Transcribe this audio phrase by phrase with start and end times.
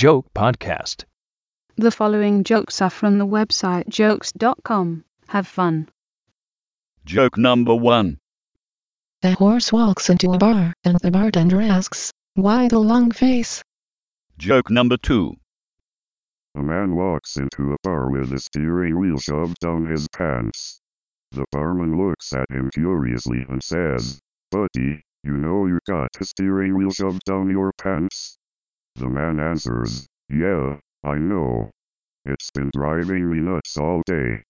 [0.00, 1.04] Joke Podcast.
[1.76, 5.04] The following jokes are from the website jokes.com.
[5.28, 5.90] Have fun.
[7.04, 8.16] Joke number one.
[9.22, 13.62] A horse walks into a bar, and the bartender asks, Why the long face?
[14.38, 15.34] Joke number two.
[16.54, 20.80] A man walks into a bar with the steering wheel shoved down his pants.
[21.32, 24.18] The barman looks at him curiously and says,
[24.50, 28.38] Buddy, you know you got the steering wheel shoved down your pants?
[29.00, 31.70] The man answers, Yeah, I know.
[32.26, 34.42] It's been driving me nuts all day.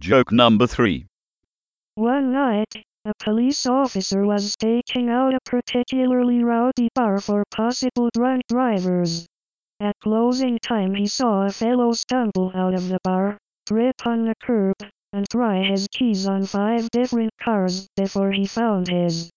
[0.00, 1.06] Joke number three.
[1.94, 2.74] One night,
[3.04, 9.28] a police officer was staking out a particularly rowdy bar for possible drunk drivers.
[9.78, 14.34] At closing time he saw a fellow stumble out of the bar, trip on the
[14.42, 14.74] curb,
[15.12, 19.30] and try his keys on five different cars before he found his.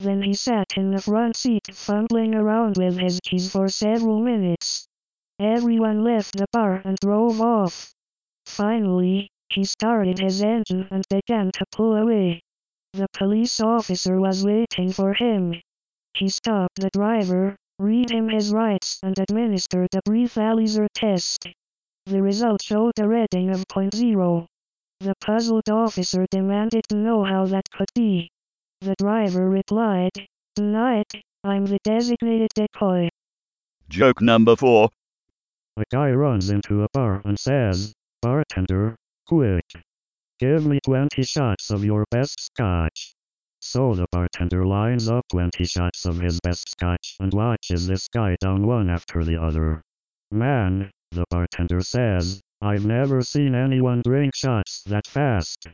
[0.00, 4.86] Then he sat in the front seat fumbling around with his keys for several minutes.
[5.40, 7.92] Everyone left the bar and drove off.
[8.46, 12.42] Finally, he started his engine and began to pull away.
[12.92, 15.60] The police officer was waiting for him.
[16.14, 21.48] He stopped the driver, read him his rights and administered a brief breathalyzer test.
[22.06, 24.46] The result showed a rating of .0.
[25.00, 28.30] The puzzled officer demanded to know how that could be.
[28.80, 30.12] The driver replied,
[30.54, 31.12] Tonight,
[31.42, 33.08] I'm the designated decoy.
[33.88, 34.90] Joke number four.
[35.76, 38.94] A guy runs into a bar and says, Bartender,
[39.26, 39.64] quick.
[40.38, 43.14] Give me 20 shots of your best scotch.
[43.60, 48.36] So the bartender lines up 20 shots of his best scotch and watches this guy
[48.40, 49.82] down one after the other.
[50.30, 55.66] Man, the bartender says, I've never seen anyone drink shots that fast.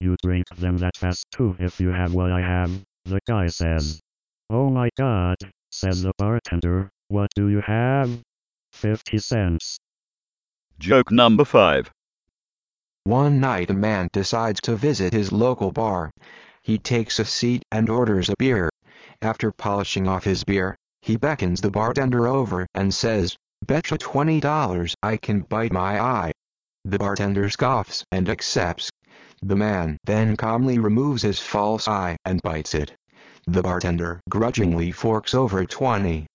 [0.00, 2.70] You drink them that fast too if you have what I have,
[3.06, 4.00] the guy says.
[4.50, 5.36] Oh my god,
[5.70, 8.22] says the bartender, what do you have?
[8.72, 9.78] 50 cents.
[10.78, 11.90] Joke number five.
[13.04, 16.10] One night a man decides to visit his local bar.
[16.62, 18.68] He takes a seat and orders a beer.
[19.22, 25.16] After polishing off his beer, he beckons the bartender over and says, Betcha $20 I
[25.16, 26.32] can bite my eye.
[26.84, 28.90] The bartender scoffs and accepts.
[29.42, 32.96] The man then calmly removes his false eye and bites it.
[33.46, 36.26] The bartender grudgingly forks over 20.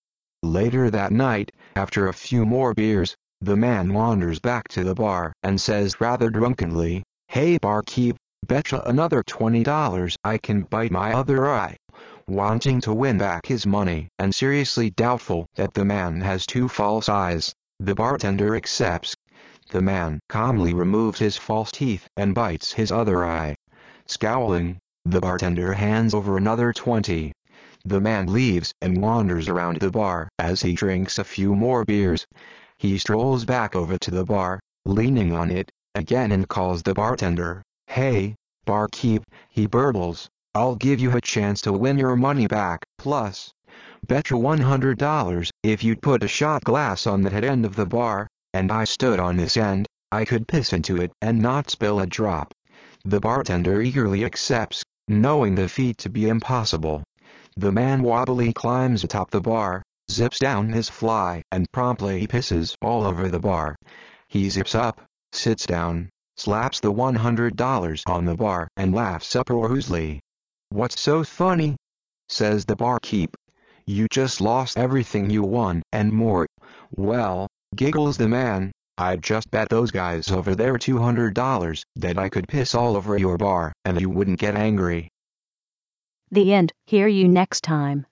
[0.43, 5.33] Later that night, after a few more beers, the man wanders back to the bar
[5.41, 8.17] and says rather drunkenly, Hey barkeep,
[8.47, 11.77] betcha another $20 I can bite my other eye.
[12.27, 17.09] Wanting to win back his money and seriously doubtful that the man has two false
[17.09, 19.15] eyes, the bartender accepts.
[19.71, 23.55] The man calmly removes his false teeth and bites his other eye.
[24.05, 27.31] Scowling, the bartender hands over another 20.
[27.85, 32.27] The man leaves and wanders around the bar as he drinks a few more beers.
[32.79, 37.63] He strolls back over to the bar, leaning on it, again and calls the bartender.
[37.87, 40.27] Hey, barkeep, he burbles.
[40.53, 43.53] I'll give you a chance to win your money back, plus.
[44.05, 48.27] Betcha $100 if you'd put a shot glass on the head end of the bar,
[48.53, 52.05] and I stood on this end, I could piss into it and not spill a
[52.05, 52.53] drop.
[53.05, 57.03] The bartender eagerly accepts, knowing the feat to be impossible.
[57.55, 63.03] The man wobbly climbs atop the bar, zips down his fly and promptly pisses all
[63.05, 63.75] over the bar.
[64.27, 65.01] He zips up,
[65.31, 70.19] sits down, slaps the $100 on the bar and laughs uproariously.
[70.69, 71.77] What's so funny?
[72.29, 73.35] says the barkeep.
[73.85, 76.47] You just lost everything you won and more.
[76.95, 82.47] Well, giggles the man, I'd just bet those guys over there $200 that I could
[82.47, 85.09] piss all over your bar and you wouldn't get angry.
[86.31, 86.71] The end.
[86.85, 88.05] Hear you next time.